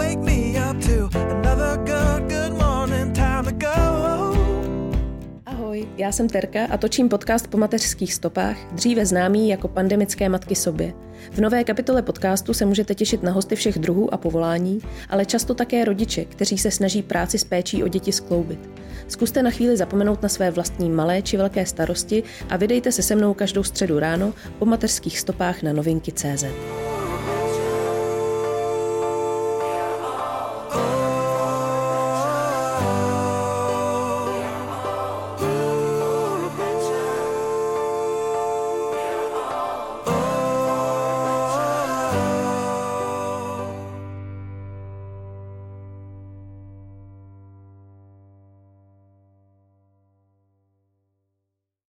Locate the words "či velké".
21.22-21.66